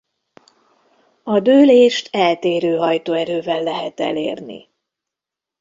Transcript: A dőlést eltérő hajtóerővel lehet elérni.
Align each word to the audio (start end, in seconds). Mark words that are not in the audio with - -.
A 1.23 1.39
dőlést 1.39 2.15
eltérő 2.15 2.77
hajtóerővel 2.77 3.63
lehet 3.63 3.99
elérni. 3.99 4.69